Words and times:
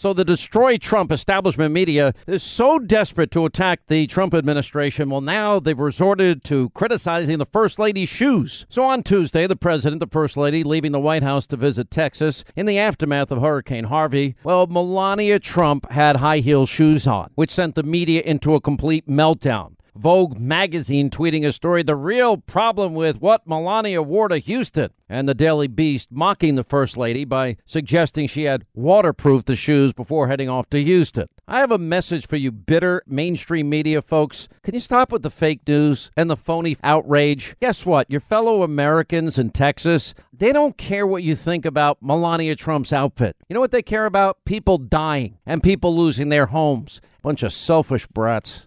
So 0.00 0.14
the 0.14 0.24
Destroy 0.24 0.78
Trump 0.78 1.12
establishment 1.12 1.74
media 1.74 2.14
is 2.26 2.42
so 2.42 2.78
desperate 2.78 3.30
to 3.32 3.44
attack 3.44 3.80
the 3.86 4.06
Trump 4.06 4.32
administration. 4.32 5.10
Well, 5.10 5.20
now 5.20 5.60
they've 5.60 5.78
resorted 5.78 6.42
to 6.44 6.70
criticizing 6.70 7.36
the 7.36 7.44
First 7.44 7.78
Lady's 7.78 8.08
shoes. 8.08 8.64
So 8.70 8.86
on 8.86 9.02
Tuesday, 9.02 9.46
the 9.46 9.56
President, 9.56 10.00
the 10.00 10.06
First 10.06 10.38
Lady, 10.38 10.64
leaving 10.64 10.92
the 10.92 10.98
White 10.98 11.22
House 11.22 11.46
to 11.48 11.56
visit 11.58 11.90
Texas 11.90 12.44
in 12.56 12.64
the 12.64 12.78
aftermath 12.78 13.30
of 13.30 13.42
Hurricane 13.42 13.84
Harvey, 13.84 14.36
well, 14.42 14.66
Melania 14.66 15.38
Trump 15.38 15.90
had 15.90 16.16
high 16.16 16.38
heel 16.38 16.64
shoes 16.64 17.06
on, 17.06 17.30
which 17.34 17.50
sent 17.50 17.74
the 17.74 17.82
media 17.82 18.22
into 18.22 18.54
a 18.54 18.60
complete 18.62 19.06
meltdown. 19.06 19.74
Vogue 19.94 20.38
magazine 20.38 21.10
tweeting 21.10 21.46
a 21.46 21.52
story 21.52 21.82
the 21.82 21.96
real 21.96 22.36
problem 22.36 22.94
with 22.94 23.20
what 23.20 23.46
Melania 23.46 24.02
wore 24.02 24.28
to 24.28 24.38
Houston, 24.38 24.90
and 25.08 25.28
the 25.28 25.34
Daily 25.34 25.66
Beast 25.66 26.12
mocking 26.12 26.54
the 26.54 26.64
First 26.64 26.96
Lady 26.96 27.24
by 27.24 27.56
suggesting 27.66 28.26
she 28.26 28.44
had 28.44 28.64
waterproofed 28.74 29.46
the 29.46 29.56
shoes 29.56 29.92
before 29.92 30.28
heading 30.28 30.48
off 30.48 30.70
to 30.70 30.82
Houston. 30.82 31.28
I 31.48 31.58
have 31.58 31.72
a 31.72 31.78
message 31.78 32.28
for 32.28 32.36
you, 32.36 32.52
bitter 32.52 33.02
mainstream 33.06 33.68
media 33.68 34.02
folks. 34.02 34.48
Can 34.62 34.74
you 34.74 34.80
stop 34.80 35.10
with 35.10 35.22
the 35.22 35.30
fake 35.30 35.62
news 35.66 36.10
and 36.16 36.30
the 36.30 36.36
phony 36.36 36.76
outrage? 36.84 37.56
Guess 37.60 37.84
what? 37.84 38.08
Your 38.08 38.20
fellow 38.20 38.62
Americans 38.62 39.38
in 39.38 39.50
Texas, 39.50 40.14
they 40.32 40.52
don't 40.52 40.78
care 40.78 41.06
what 41.06 41.24
you 41.24 41.34
think 41.34 41.66
about 41.66 41.98
Melania 42.00 42.54
Trump's 42.54 42.92
outfit. 42.92 43.36
You 43.48 43.54
know 43.54 43.60
what 43.60 43.72
they 43.72 43.82
care 43.82 44.06
about? 44.06 44.38
People 44.44 44.78
dying 44.78 45.38
and 45.44 45.62
people 45.62 45.96
losing 45.96 46.28
their 46.28 46.46
homes. 46.46 47.00
Bunch 47.22 47.42
of 47.42 47.52
selfish 47.52 48.06
brats. 48.06 48.66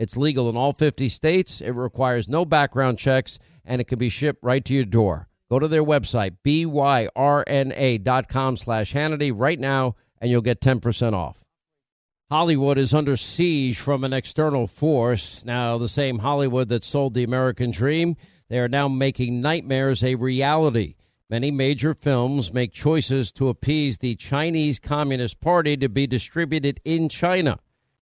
It's 0.00 0.16
legal 0.16 0.48
in 0.48 0.56
all 0.56 0.72
50 0.72 1.10
states. 1.10 1.60
It 1.60 1.72
requires 1.72 2.26
no 2.26 2.46
background 2.46 2.96
checks 2.98 3.38
and 3.66 3.82
it 3.82 3.84
can 3.84 3.98
be 3.98 4.08
shipped 4.08 4.42
right 4.42 4.64
to 4.64 4.72
your 4.72 4.86
door. 4.86 5.28
Go 5.50 5.58
to 5.58 5.68
their 5.68 5.84
website, 5.84 6.38
byrna.com 6.42 6.96
slash 8.56 8.94
Hannity 8.94 9.30
right 9.34 9.60
now, 9.60 9.96
and 10.18 10.30
you'll 10.30 10.40
get 10.40 10.62
10% 10.62 11.12
off. 11.12 11.44
Hollywood 12.30 12.78
is 12.78 12.94
under 12.94 13.14
siege 13.14 13.78
from 13.78 14.02
an 14.02 14.14
external 14.14 14.66
force. 14.66 15.44
Now, 15.44 15.76
the 15.76 15.86
same 15.86 16.20
Hollywood 16.20 16.70
that 16.70 16.82
sold 16.82 17.12
the 17.12 17.24
American 17.24 17.70
dream, 17.70 18.16
they 18.48 18.58
are 18.58 18.68
now 18.68 18.88
making 18.88 19.42
nightmares 19.42 20.02
a 20.02 20.14
reality. 20.14 20.94
Many 21.28 21.50
major 21.50 21.92
films 21.92 22.54
make 22.54 22.72
choices 22.72 23.32
to 23.32 23.50
appease 23.50 23.98
the 23.98 24.16
Chinese 24.16 24.78
Communist 24.78 25.42
Party 25.42 25.76
to 25.76 25.90
be 25.90 26.06
distributed 26.06 26.80
in 26.86 27.10
China. 27.10 27.58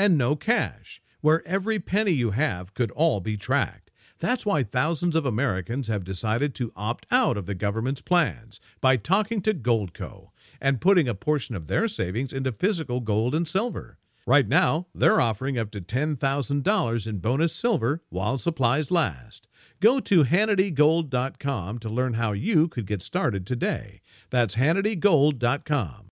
and 0.00 0.16
no 0.16 0.34
cash, 0.34 1.02
where 1.20 1.46
every 1.46 1.78
penny 1.78 2.12
you 2.12 2.30
have 2.30 2.72
could 2.72 2.90
all 2.92 3.20
be 3.20 3.36
tracked. 3.36 3.90
That's 4.18 4.46
why 4.46 4.62
thousands 4.62 5.14
of 5.14 5.26
Americans 5.26 5.88
have 5.88 6.04
decided 6.04 6.54
to 6.54 6.72
opt 6.74 7.04
out 7.10 7.36
of 7.36 7.44
the 7.44 7.54
government's 7.54 8.00
plans 8.00 8.60
by 8.80 8.96
talking 8.96 9.42
to 9.42 9.52
Goldco 9.52 10.30
and 10.58 10.80
putting 10.80 11.06
a 11.06 11.14
portion 11.14 11.54
of 11.54 11.66
their 11.66 11.86
savings 11.86 12.32
into 12.32 12.50
physical 12.50 13.00
gold 13.00 13.34
and 13.34 13.46
silver. 13.46 13.98
Right 14.26 14.48
now, 14.48 14.86
they're 14.94 15.20
offering 15.20 15.58
up 15.58 15.70
to 15.72 15.82
$10,000 15.82 17.06
in 17.06 17.18
bonus 17.18 17.54
silver 17.54 18.02
while 18.08 18.38
supplies 18.38 18.90
last. 18.90 19.48
Go 19.80 20.00
to 20.00 20.24
HannityGold.com 20.24 21.78
to 21.78 21.88
learn 21.90 22.14
how 22.14 22.32
you 22.32 22.68
could 22.68 22.86
get 22.86 23.02
started 23.02 23.46
today. 23.46 24.00
That's 24.30 24.56
HannityGold.com. 24.56 26.06